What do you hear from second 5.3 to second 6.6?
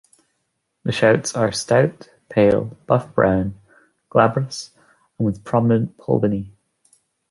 prominent pulvini.